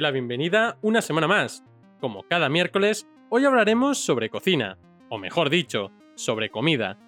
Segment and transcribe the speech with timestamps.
[0.00, 1.64] la bienvenida una semana más.
[2.00, 4.78] Como cada miércoles, hoy hablaremos sobre cocina,
[5.08, 6.98] o mejor dicho, sobre comida,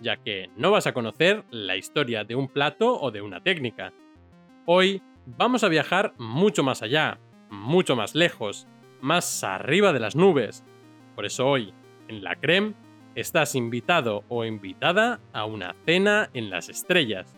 [0.00, 3.92] ya que no vas a conocer la historia de un plato o de una técnica.
[4.66, 7.18] Hoy vamos a viajar mucho más allá,
[7.50, 8.66] mucho más lejos,
[9.00, 10.64] más arriba de las nubes.
[11.14, 11.72] Por eso hoy,
[12.08, 12.74] en la Creme,
[13.14, 17.34] estás invitado o invitada a una cena en las estrellas.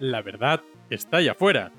[0.00, 1.72] La verdad está allá afuera.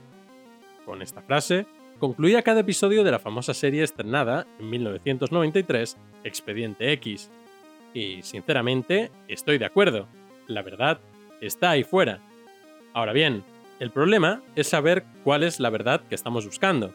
[0.85, 1.66] Con esta frase,
[1.98, 7.32] concluía cada episodio de la famosa serie estrenada en 1993, Expediente X.
[7.95, 10.07] Y, sinceramente, estoy de acuerdo.
[10.45, 10.99] La verdad
[11.41, 12.20] está ahí fuera.
[12.93, 13.43] Ahora bien,
[13.79, 16.93] el problema es saber cuál es la verdad que estamos buscando.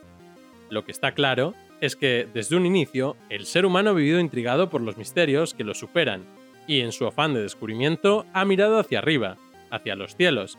[0.71, 4.71] Lo que está claro es que, desde un inicio, el ser humano ha vivido intrigado
[4.71, 6.23] por los misterios que lo superan,
[6.69, 9.39] y en su afán de descubrimiento ha mirado hacia arriba,
[9.73, 10.57] hacia los cielos,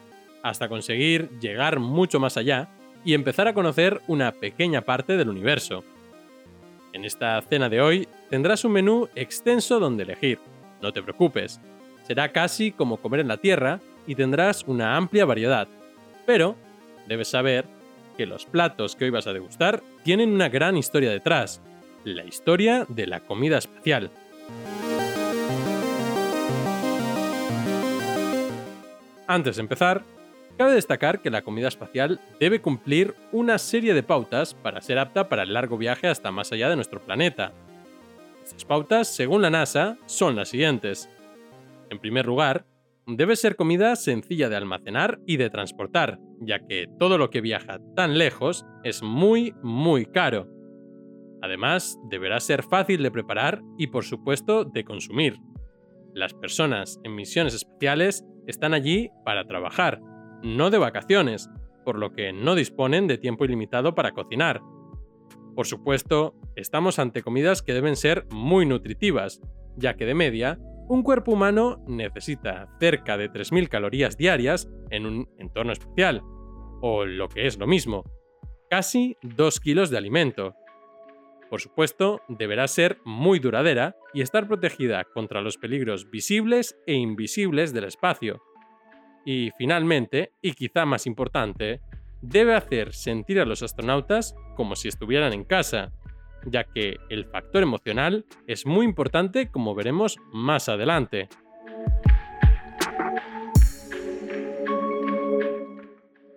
[0.49, 2.69] hasta conseguir llegar mucho más allá
[3.03, 5.83] y empezar a conocer una pequeña parte del universo.
[6.93, 10.39] En esta cena de hoy tendrás un menú extenso donde elegir,
[10.81, 11.59] no te preocupes,
[12.05, 15.67] será casi como comer en la Tierra y tendrás una amplia variedad,
[16.25, 16.55] pero
[17.07, 17.65] debes saber
[18.15, 21.61] que los platos que hoy vas a degustar tienen una gran historia detrás,
[22.03, 24.09] la historia de la comida espacial.
[29.27, 30.03] Antes de empezar,
[30.57, 35.29] Cabe destacar que la comida espacial debe cumplir una serie de pautas para ser apta
[35.29, 37.53] para el largo viaje hasta más allá de nuestro planeta.
[38.43, 41.09] Estas pautas, según la NASA, son las siguientes.
[41.91, 42.65] En primer lugar,
[43.05, 47.79] debe ser comida sencilla de almacenar y de transportar, ya que todo lo que viaja
[47.95, 50.47] tan lejos es muy, muy caro.
[51.43, 55.37] Además, deberá ser fácil de preparar y, por supuesto, de consumir.
[56.15, 59.99] Las personas en misiones espaciales están allí para trabajar,
[60.43, 61.49] no de vacaciones,
[61.83, 64.61] por lo que no disponen de tiempo ilimitado para cocinar.
[65.55, 69.41] Por supuesto, estamos ante comidas que deben ser muy nutritivas,
[69.75, 70.59] ya que de media,
[70.89, 76.21] un cuerpo humano necesita cerca de 3.000 calorías diarias en un entorno especial,
[76.81, 78.03] o lo que es lo mismo,
[78.69, 80.55] casi 2 kilos de alimento.
[81.49, 87.73] Por supuesto, deberá ser muy duradera y estar protegida contra los peligros visibles e invisibles
[87.73, 88.41] del espacio,
[89.27, 91.81] y finalmente, y quizá más importante,
[92.21, 95.91] debe hacer sentir a los astronautas como si estuvieran en casa,
[96.45, 101.27] ya que el factor emocional es muy importante como veremos más adelante.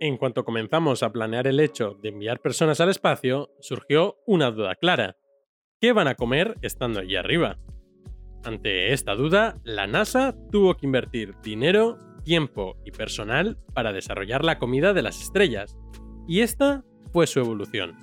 [0.01, 4.75] En cuanto comenzamos a planear el hecho de enviar personas al espacio, surgió una duda
[4.75, 5.17] clara.
[5.81, 7.57] ¿Qué van a comer estando allí arriba?
[8.43, 14.59] Ante esta duda, la NASA tuvo que invertir dinero tiempo y personal para desarrollar la
[14.59, 15.77] comida de las estrellas,
[16.27, 17.97] y esta fue su evolución.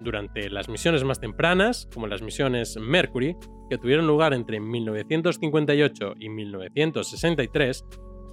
[0.00, 3.36] Durante las misiones más tempranas, como las misiones Mercury,
[3.68, 7.84] que tuvieron lugar entre 1958 y 1963,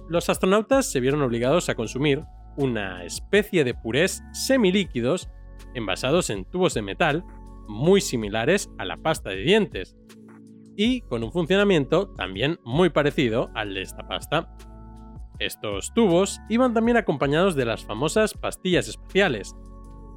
[0.08, 2.22] los astronautas se vieron obligados a consumir
[2.56, 5.28] una especie de purés semilíquidos
[5.74, 7.24] envasados en tubos de metal
[7.68, 9.96] muy similares a la pasta de dientes,
[10.76, 14.54] y con un funcionamiento también muy parecido al de esta pasta.
[15.38, 19.54] Estos tubos iban también acompañados de las famosas pastillas especiales,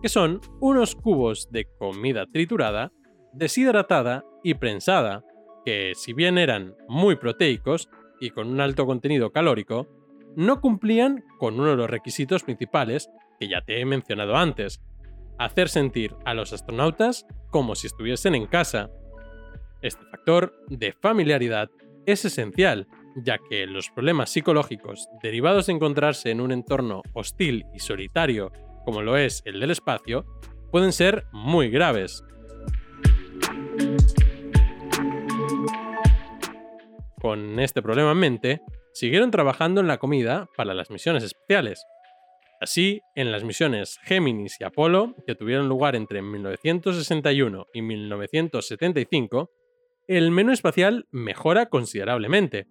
[0.02, 2.92] que son unos cubos de comida triturada,
[3.34, 5.24] deshidratada y prensada,
[5.66, 9.88] que si bien eran muy proteicos y con un alto contenido calórico,
[10.36, 14.82] no cumplían con uno de los requisitos principales que ya te he mencionado antes,
[15.38, 18.90] hacer sentir a los astronautas como si estuviesen en casa
[19.82, 21.70] este factor de familiaridad
[22.06, 27.80] es esencial, ya que los problemas psicológicos derivados de encontrarse en un entorno hostil y
[27.80, 28.52] solitario
[28.90, 30.26] como lo es el del espacio
[30.72, 32.24] pueden ser muy graves.
[37.22, 38.62] Con este problema en mente,
[38.94, 41.86] siguieron trabajando en la comida para las misiones especiales.
[42.62, 49.52] Así, en las misiones Géminis y Apolo, que tuvieron lugar entre 1961 y 1975,
[50.10, 52.66] el menú espacial mejora considerablemente,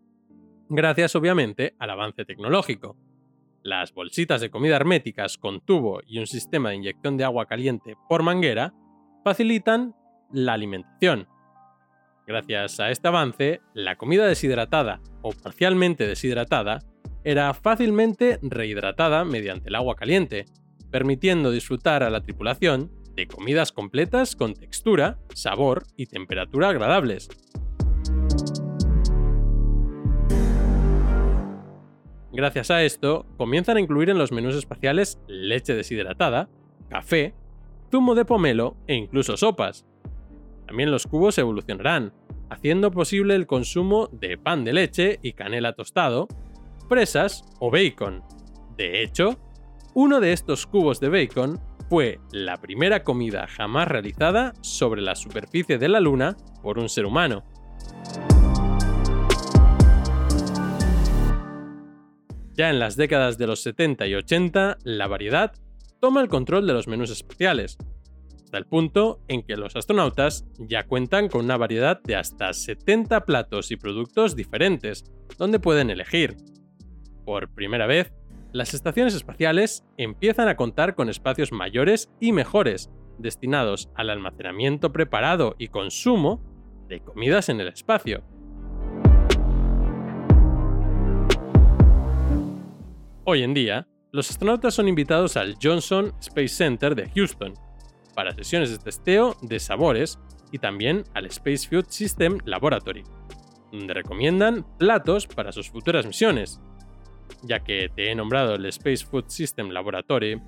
[0.69, 2.96] gracias obviamente al avance tecnológico.
[3.62, 7.94] Las bolsitas de comida herméticas con tubo y un sistema de inyección de agua caliente
[8.08, 8.75] por manguera
[9.23, 9.94] facilitan
[10.32, 11.29] la alimentación.
[12.26, 16.81] Gracias a este avance, la comida deshidratada o parcialmente deshidratada
[17.23, 20.46] era fácilmente rehidratada mediante el agua caliente,
[20.90, 27.29] permitiendo disfrutar a la tripulación de comidas completas con textura, sabor y temperatura agradables.
[32.31, 36.49] Gracias a esto, comienzan a incluir en los menús espaciales leche deshidratada,
[36.88, 37.35] café,
[37.91, 39.85] zumo de pomelo e incluso sopas.
[40.69, 42.12] También los cubos evolucionarán,
[42.50, 46.29] haciendo posible el consumo de pan de leche y canela tostado,
[46.88, 48.23] fresas o bacon.
[48.76, 49.41] De hecho,
[49.94, 55.79] uno de estos cubos de bacon fue la primera comida jamás realizada sobre la superficie
[55.79, 57.44] de la Luna por un ser humano.
[62.55, 65.52] Ya en las décadas de los 70 y 80, la variedad
[66.00, 67.79] toma el control de los menús espaciales,
[68.44, 73.25] hasta el punto en que los astronautas ya cuentan con una variedad de hasta 70
[73.25, 75.05] platos y productos diferentes,
[75.38, 76.37] donde pueden elegir.
[77.25, 78.12] Por primera vez,
[78.53, 85.55] las estaciones espaciales empiezan a contar con espacios mayores y mejores, destinados al almacenamiento preparado
[85.59, 86.43] y consumo
[86.89, 88.23] de comidas en el espacio.
[93.25, 97.53] Hoy en día, los astronautas son invitados al Johnson Space Center de Houston
[98.15, 100.19] para sesiones de testeo de sabores
[100.50, 103.05] y también al Space Food System Laboratory,
[103.71, 106.59] donde recomiendan platos para sus futuras misiones.
[107.43, 110.41] Ya que te he nombrado el Space Food System Laboratory,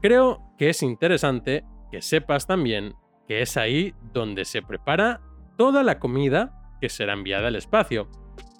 [0.00, 2.94] creo que es interesante que sepas también
[3.26, 5.20] que es ahí donde se prepara
[5.56, 8.08] toda la comida que será enviada al espacio.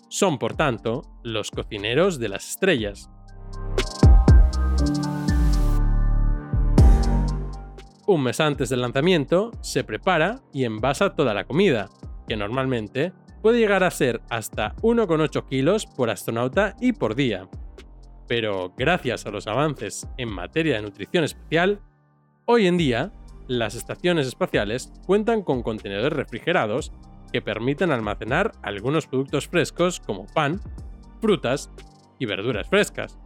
[0.09, 3.11] Son, por tanto, los cocineros de las estrellas.
[8.07, 11.89] Un mes antes del lanzamiento, se prepara y envasa toda la comida,
[12.29, 13.13] que normalmente
[13.43, 17.49] puede llegar a ser hasta 1,8 kilos por astronauta y por día.
[18.27, 21.81] Pero gracias a los avances en materia de nutrición especial,
[22.45, 23.13] hoy en día
[23.49, 26.93] las estaciones espaciales cuentan con contenedores refrigerados
[27.33, 30.61] que permiten almacenar algunos productos frescos como pan,
[31.21, 31.71] frutas
[32.19, 33.19] y verduras frescas.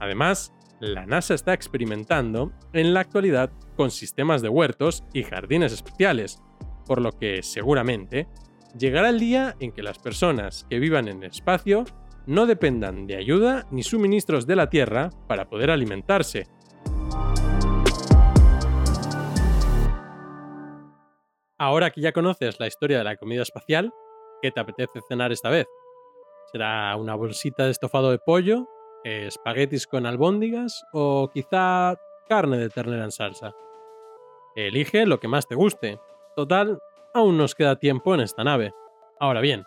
[0.00, 6.42] Además, la NASA está experimentando en la actualidad con sistemas de huertos y jardines especiales,
[6.86, 8.28] por lo que seguramente
[8.76, 11.84] llegará el día en que las personas que vivan en el espacio
[12.26, 16.46] no dependan de ayuda ni suministros de la Tierra para poder alimentarse.
[21.58, 23.92] Ahora que ya conoces la historia de la comida espacial,
[24.42, 25.66] ¿qué te apetece cenar esta vez?
[26.52, 28.68] ¿Será una bolsita de estofado de pollo,
[29.04, 31.96] espaguetis con albóndigas o quizá
[32.28, 33.54] carne de ternera en salsa?
[34.56, 35.98] Elige lo que más te guste.
[36.36, 36.78] Total,
[37.12, 38.72] aún nos queda tiempo en esta nave.
[39.18, 39.64] Ahora bien,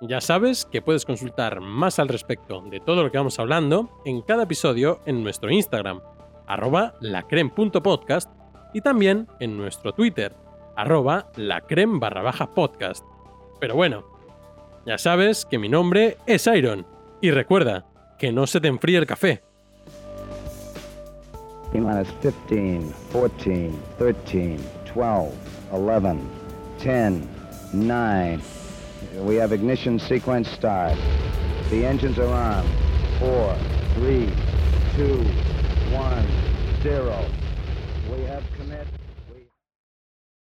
[0.00, 4.22] ya sabes que puedes consultar más al respecto de todo lo que vamos hablando en
[4.22, 6.00] cada episodio en nuestro Instagram,
[6.46, 8.30] arroba lacrem.podcast
[8.74, 10.34] y también en nuestro Twitter,
[10.76, 13.04] arroba lacrem barra baja podcast.
[13.58, 14.04] Pero bueno,
[14.84, 16.86] ya sabes que mi nombre es Iron
[17.20, 17.86] y recuerda
[18.18, 19.42] que no se te enfríe el café.
[21.72, 22.12] 15,
[23.12, 24.56] 14, 13,
[24.94, 25.32] 12,
[25.72, 26.16] 11,
[26.82, 27.12] 10,
[27.72, 28.55] 9.
[29.14, 30.96] We have ignition sequence start.
[31.70, 32.66] The engines are on.
[33.18, 33.56] Four,
[33.94, 34.30] three,
[34.94, 35.16] two,
[35.92, 36.26] one,
[36.82, 37.24] zero.
[37.24, 37.45] 3, 2, 1, 0.